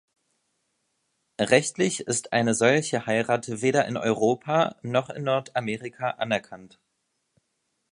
Rechtlich 1.39 2.07
ist 2.07 2.33
eine 2.33 2.55
solche 2.55 3.05
Heirat 3.05 3.61
weder 3.61 3.85
in 3.85 3.97
Europa 3.97 4.75
noch 4.81 5.11
in 5.11 5.25
Nordamerika 5.25 6.09
anerkannt. 6.09 6.79